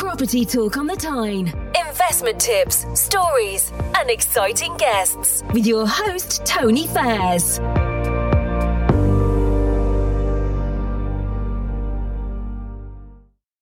[0.00, 1.48] Property Talk on the Tyne.
[1.86, 7.58] Investment tips, stories, and exciting guests with your host, Tony Fairs.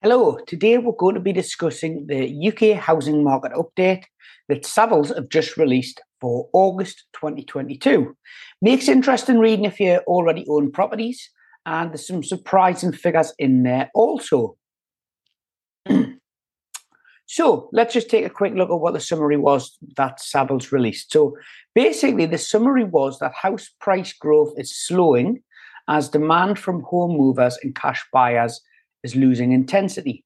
[0.00, 4.04] Hello, today we're going to be discussing the UK housing market update
[4.48, 8.16] that Savills have just released for August 2022.
[8.62, 11.30] Makes interesting reading if you already own properties,
[11.66, 14.56] and there's some surprising figures in there also.
[17.30, 21.12] so let's just take a quick look at what the summary was that Savills released.
[21.12, 21.36] So
[21.74, 25.42] basically, the summary was that house price growth is slowing
[25.88, 28.62] as demand from home movers and cash buyers
[29.04, 30.24] is losing intensity.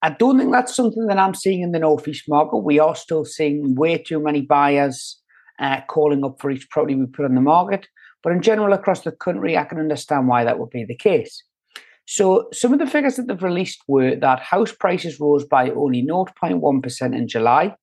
[0.00, 2.58] I don't think that's something that I'm seeing in the Northeast market.
[2.58, 5.20] We are still seeing way too many buyers
[5.58, 7.88] uh, calling up for each property we put on the market.
[8.22, 11.42] But in general, across the country, I can understand why that would be the case.
[12.06, 16.04] So, some of the figures that they've released were that house prices rose by only
[16.04, 17.74] 0.1% in July,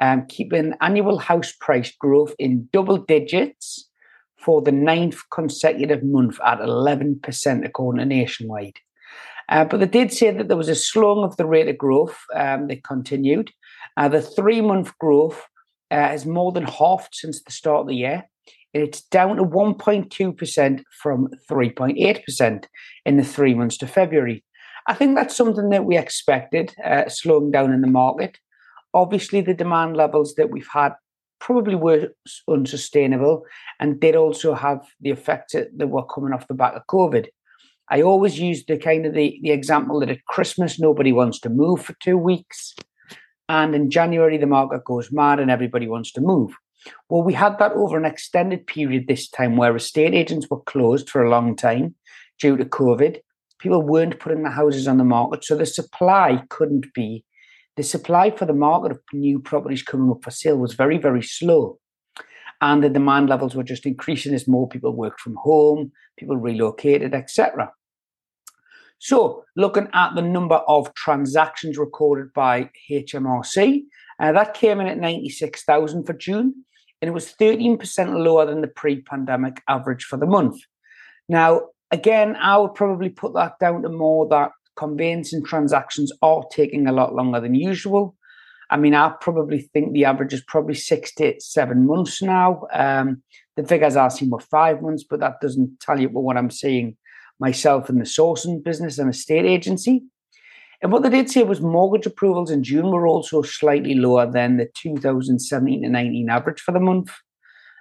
[0.00, 3.88] um, keeping annual house price growth in double digits
[4.36, 8.78] for the ninth consecutive month at 11%, according to Nationwide.
[9.48, 12.18] Uh, but they did say that there was a slowing of the rate of growth
[12.34, 13.50] um, continued.
[13.96, 15.46] Uh, the three month growth
[15.90, 18.28] uh, has more than halved since the start of the year.
[18.74, 22.64] It's down to 1.2% from 3.8%
[23.06, 24.44] in the three months to February.
[24.86, 28.38] I think that's something that we expected, uh, slowing down in the market.
[28.94, 30.92] Obviously, the demand levels that we've had
[31.40, 32.08] probably were
[32.48, 33.44] unsustainable
[33.80, 37.26] and did also have the effect that were coming off the back of COVID.
[37.90, 41.48] I always use the kind of the, the example that at Christmas nobody wants to
[41.48, 42.74] move for two weeks,
[43.48, 46.52] and in January the market goes mad and everybody wants to move.
[47.08, 51.10] Well, we had that over an extended period this time where estate agents were closed
[51.10, 51.94] for a long time
[52.40, 53.18] due to COVID.
[53.58, 57.24] People weren't putting the houses on the market, so the supply couldn't be.
[57.76, 61.22] The supply for the market of new properties coming up for sale was very, very
[61.22, 61.78] slow.
[62.60, 67.14] And the demand levels were just increasing as more people worked from home, people relocated,
[67.14, 67.72] etc.
[68.98, 73.82] So, looking at the number of transactions recorded by HMRC,
[74.18, 76.64] uh, that came in at 96,000 for June,
[77.00, 80.60] and it was 13% lower than the pre pandemic average for the month.
[81.28, 86.86] Now, again, I would probably put that down to more that conveyancing transactions are taking
[86.86, 88.16] a lot longer than usual.
[88.70, 92.66] I mean, I probably think the average is probably six to seven months now.
[92.72, 93.22] Um,
[93.56, 96.96] the figures I've seen were five months, but that doesn't tell you what I'm seeing
[97.40, 100.04] myself in the sourcing business and estate agency.
[100.80, 104.56] And what they did say was mortgage approvals in June were also slightly lower than
[104.56, 107.10] the 2017 to 19 average for the month.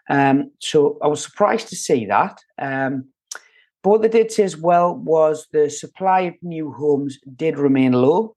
[0.09, 2.39] Um, so I was surprised to see that.
[2.57, 3.09] Um,
[3.83, 7.93] but what they did say as well was the supply of new homes did remain
[7.93, 8.35] low,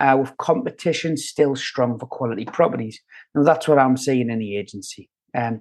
[0.00, 3.00] uh, with competition still strong for quality properties.
[3.34, 5.08] Now that's what I'm seeing in the agency.
[5.36, 5.60] Um,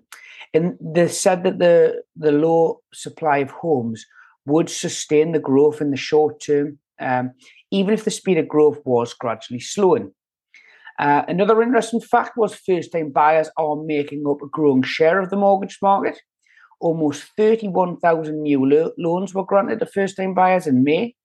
[0.53, 4.05] and they said that the the low supply of homes
[4.45, 7.31] would sustain the growth in the short term, um,
[7.71, 10.11] even if the speed of growth was gradually slowing.
[10.99, 15.29] Uh, another interesting fact was first time buyers are making up a growing share of
[15.29, 16.19] the mortgage market.
[16.81, 21.15] Almost 31,000 new lo- loans were granted to first time buyers in May,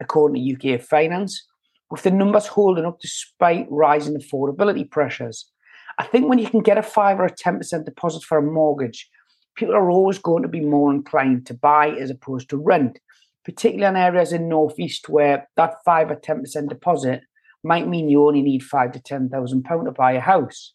[0.00, 1.46] according to UK Finance,
[1.90, 5.50] with the numbers holding up despite rising affordability pressures.
[5.98, 9.08] I think when you can get a 5 or a 10% deposit for a mortgage,
[9.56, 12.98] people are always going to be more inclined to buy as opposed to rent,
[13.44, 17.22] particularly in areas in Northeast where that 5 or 10% deposit
[17.62, 20.72] might mean you only need five to ten thousand pound to buy a house.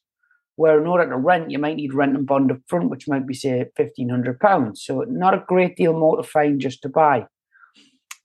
[0.55, 3.27] Where in order to rent, you might need rent and bond up front, which might
[3.27, 4.83] be say fifteen hundred pounds.
[4.83, 7.25] So not a great deal more to find just to buy.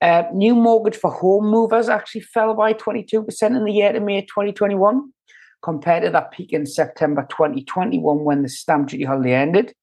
[0.00, 4.22] Uh, new mortgage for home movers actually fell by 22% in the year to May
[4.22, 5.12] 2021
[5.60, 9.74] compared to that peak in September 2021 when the stamp duty holiday ended.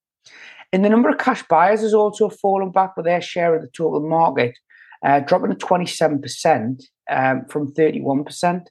[0.73, 3.69] And the number of cash buyers has also fallen back with their share of the
[3.69, 4.57] total market,
[5.05, 8.65] uh, dropping to 27% um, from 31%.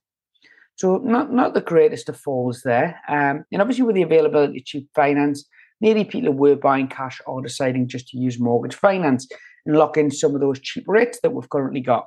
[0.76, 3.00] So not not the greatest of falls there.
[3.08, 5.48] Um, and obviously with the availability of cheap finance,
[5.80, 9.26] nearly people were buying cash are deciding just to use mortgage finance
[9.64, 12.06] and lock in some of those cheap rates that we've currently got,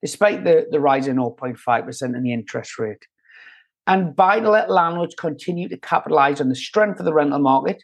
[0.00, 3.04] despite the, the rise in 0.5% in the interest rate.
[3.88, 7.82] And buy to let landlords continue to capitalise on the strength of the rental market,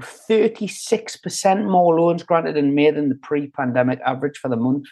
[0.00, 4.86] 36% more loans granted in May than the pre pandemic average for the month.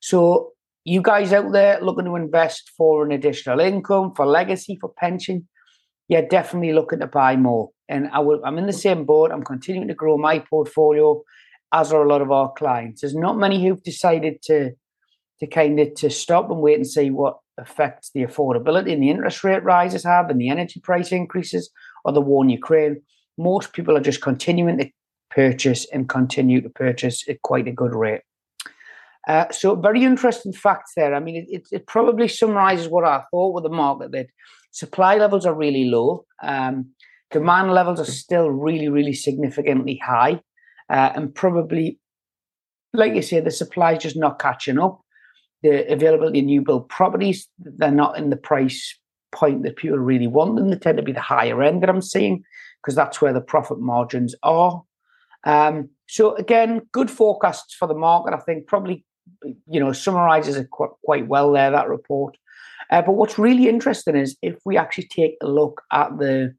[0.00, 0.52] So,
[0.84, 5.46] you guys out there looking to invest for an additional income, for legacy, for pension,
[6.08, 7.70] yeah, definitely looking to buy more.
[7.88, 9.30] And I will, I'm in the same boat.
[9.30, 11.22] I'm continuing to grow my portfolio,
[11.72, 13.00] as are a lot of our clients.
[13.00, 14.72] There's not many who've decided to
[15.40, 19.10] to kind of to stop and wait and see what affects the affordability and the
[19.10, 21.70] interest rate rises have and the energy price increases
[22.04, 23.00] or the war in Ukraine,
[23.38, 24.90] most people are just continuing to
[25.30, 28.22] purchase and continue to purchase at quite a good rate.
[29.28, 31.14] Uh, so, very interesting facts there.
[31.14, 34.28] I mean, it, it, probably summarizes what I thought with the market that
[34.70, 36.90] supply levels are really low, um,
[37.30, 40.40] demand levels are still really, really significantly high,
[40.88, 41.98] uh, and probably,
[42.94, 45.02] like you say, the supply is just not catching up.
[45.62, 48.98] The availability of new build properties, they're not in the price
[49.30, 50.70] point that people really want them.
[50.70, 52.44] They tend to be the higher end that I'm seeing
[52.82, 54.82] because that's where the profit margins are.
[55.44, 58.34] Um, so again, good forecasts for the market.
[58.34, 59.04] I think probably
[59.42, 62.36] you know summarizes it quite, well there that report.
[62.90, 66.54] Uh, but what's really interesting is if we actually take a look at the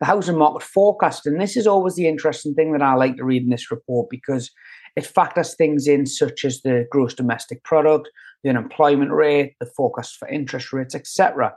[0.00, 3.24] the housing market forecast, and this is always the interesting thing that I like to
[3.24, 4.50] read in this report because
[4.96, 8.10] it factors things in such as the gross domestic product,
[8.42, 11.54] the unemployment rate, the forecast for interest rates, etc.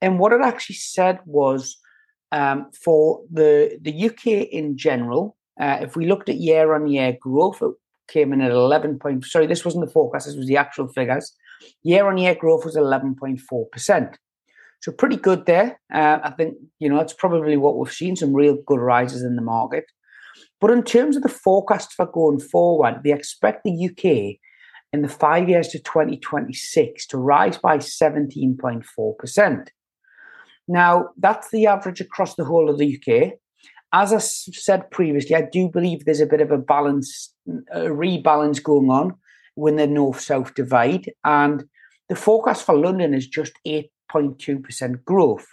[0.00, 1.76] And what it actually said was
[2.32, 7.16] um, for the the UK in general, uh, if we looked at year on year
[7.20, 7.72] growth, it
[8.08, 9.24] came in at 11 point.
[9.24, 10.26] Sorry, this wasn't the forecast.
[10.26, 11.34] This was the actual figures.
[11.82, 14.18] Year on year growth was 11.4 percent.
[14.80, 15.80] So pretty good there.
[15.92, 19.36] Uh, I think you know that's probably what we've seen some real good rises in
[19.36, 19.84] the market.
[20.60, 24.38] But in terms of the forecast for going forward, they expect the UK
[24.92, 29.72] in the five years to 2026 to rise by 17.4 percent.
[30.68, 33.34] Now, that's the average across the whole of the UK.
[33.92, 37.32] As I said previously, I do believe there's a bit of a balance,
[37.72, 39.14] a rebalance going on
[39.54, 41.12] when the north south divide.
[41.24, 41.64] And
[42.08, 45.46] the forecast for London is just 8.2% growth.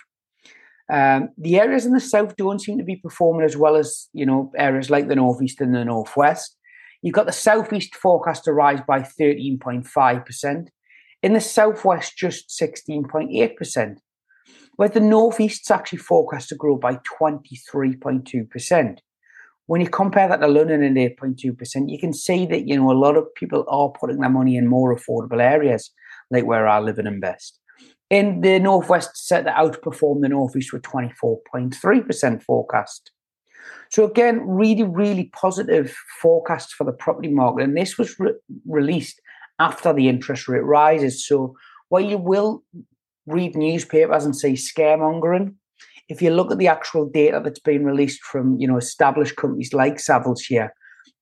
[0.92, 4.26] Um, the areas in the south don't seem to be performing as well as you
[4.26, 6.58] know areas like the northeast and the northwest.
[7.02, 10.68] You've got the southeast forecast to rise by 13.5%.
[11.22, 13.98] In the southwest, just 16.8%.
[14.76, 18.98] Whereas the northeast's actually forecast to grow by 23.2%.
[19.68, 22.94] When you compare that to London at 8.2%, you can see that you know a
[22.94, 25.92] lot of people are putting their money in more affordable areas,
[26.32, 27.60] like where I live and invest.
[28.10, 33.12] In the northwest, set to outperform the northeast with 24.3% forecast.
[33.90, 38.34] So again, really, really positive forecast for the property market, and this was re-
[38.68, 39.22] released
[39.60, 41.26] after the interest rate rises.
[41.26, 41.56] So
[41.90, 42.64] while you will
[43.26, 45.56] read newspapers and see scaremongering.
[46.10, 49.74] If you look at the actual data that's been released from you know established companies
[49.74, 50.74] like Savills here,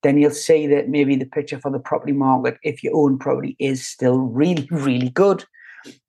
[0.04, 3.56] then you'll see that maybe the picture for the property market, if you own property,
[3.60, 5.46] is still really, really good.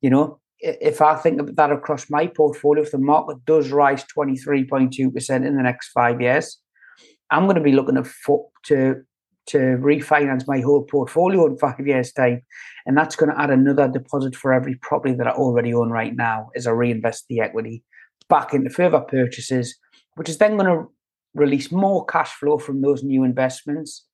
[0.01, 4.05] You know, if I think of that across my portfolio, if the market does rise
[4.17, 6.57] 23.2% in the next five years,
[7.29, 8.09] I'm going to be looking to,
[8.65, 9.03] to
[9.47, 12.41] to refinance my whole portfolio in five years' time.
[12.85, 16.15] And that's going to add another deposit for every property that I already own right
[16.15, 17.83] now as I reinvest the equity
[18.29, 19.77] back into further purchases,
[20.15, 20.89] which is then going to
[21.33, 24.05] release more cash flow from those new investments.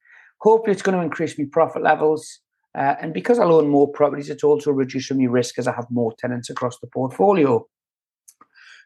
[0.42, 2.40] Hopefully, it's going to increase my profit levels.
[2.78, 5.88] Uh, and because I own more properties, it's also reducing my risk as I have
[5.90, 7.68] more tenants across the portfolio.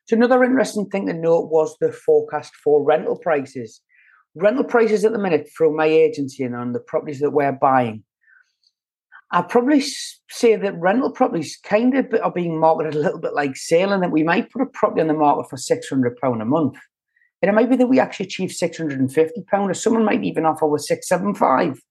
[0.06, 3.82] So, another interesting thing to note was the forecast for rental prices
[4.36, 8.04] rental prices at the minute through my agency and on the properties that we're buying,
[9.32, 9.82] I'd probably
[10.30, 14.04] say that rental properties kind of are being marketed a little bit like sale, and
[14.04, 16.78] that we might put a property on the market for six hundred pound a month,
[17.42, 20.06] and it might be that we actually achieve six hundred and fifty pound, or someone
[20.06, 21.82] might even offer with six seven five,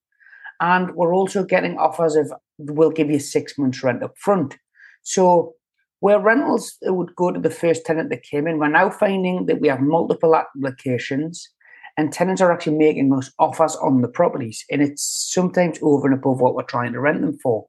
[0.60, 4.56] and we're also getting offers of we'll give you six months rent up front.
[5.02, 5.54] So
[5.98, 9.60] where rentals would go to the first tenant that came in, we're now finding that
[9.60, 11.48] we have multiple applications
[11.96, 16.14] and tenants are actually making us offers on the properties, and it's sometimes over and
[16.14, 17.66] above what we're trying to rent them for.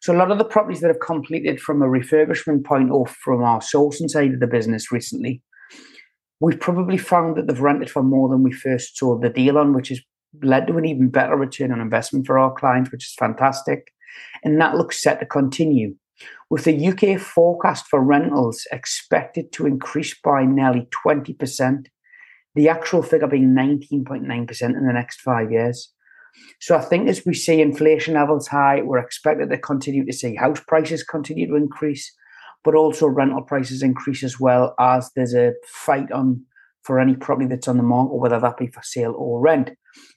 [0.00, 3.42] So a lot of the properties that have completed from a refurbishment point or from
[3.42, 5.42] our sourcing side of the business recently,
[6.40, 9.72] we've probably found that they've rented for more than we first saw the deal on,
[9.72, 10.00] which has
[10.42, 13.92] led to an even better return on investment for our clients, which is fantastic.
[14.44, 15.94] And that looks set to continue.
[16.48, 21.86] With the UK forecast for rentals expected to increase by nearly 20%
[22.56, 25.92] the actual figure being 19.9% in the next five years.
[26.60, 30.34] So I think as we see inflation levels high, we're expected to continue to see
[30.34, 32.12] house prices continue to increase,
[32.64, 36.44] but also rental prices increase as well as there's a fight on
[36.82, 39.70] for any property that's on the market, whether that be for sale or rent.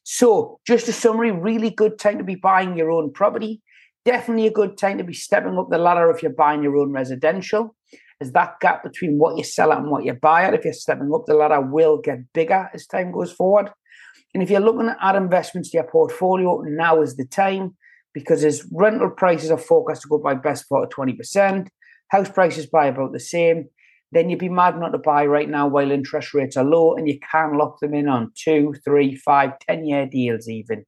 [0.04, 3.62] So just a summary, really good time to be buying your own property.
[4.06, 6.92] Definitely a good time to be stepping up the ladder if you're buying your own
[6.92, 7.76] residential
[8.22, 10.74] is that gap between what you sell at and what you buy at, if you're
[10.74, 13.72] stepping up the ladder, will get bigger as time goes forward.
[14.34, 17.76] And if you're looking at add investments to your portfolio, now is the time.
[18.14, 21.68] because as rental prices are forecast to go by best part of 20%,
[22.10, 23.70] house prices by about the same,
[24.12, 27.08] then you'd be mad not to buy right now while interest rates are low and
[27.08, 30.84] you can lock them in on two, three, five, ten year deals even.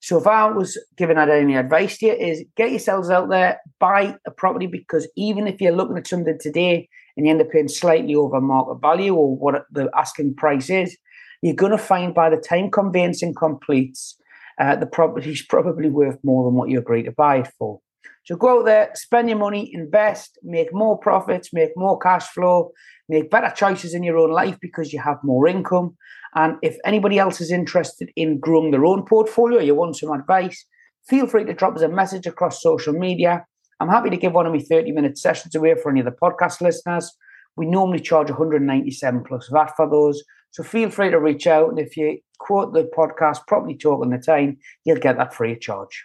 [0.00, 3.60] So if I was giving out any advice to you is get yourselves out there,
[3.78, 7.50] buy a property because even if you're looking at something today and you end up
[7.50, 10.96] paying slightly over market value or what the asking price is,
[11.42, 14.16] you're going to find by the time conveyancing completes,
[14.58, 17.80] uh, the property is probably worth more than what you agree to buy it for.
[18.24, 22.72] So go out there, spend your money, invest, make more profits, make more cash flow,
[23.08, 25.96] make better choices in your own life because you have more income.
[26.34, 30.64] And if anybody else is interested in growing their own portfolio, you want some advice,
[31.08, 33.44] feel free to drop us a message across social media.
[33.80, 36.12] I'm happy to give one of my 30 minute sessions away for any of the
[36.12, 37.10] podcast listeners.
[37.56, 40.22] We normally charge 197 plus VAT for those.
[40.50, 41.70] So feel free to reach out.
[41.70, 45.52] And if you quote the podcast, Property Talk on the Tyne, you'll get that free
[45.52, 46.04] of charge.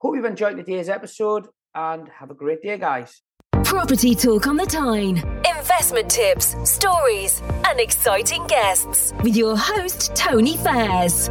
[0.00, 3.22] Hope you've enjoyed today's episode and have a great day, guys.
[3.64, 5.18] Property Talk on the Tyne.
[5.58, 11.30] Investment tips, stories, and exciting guests with your host, Tony Fairs.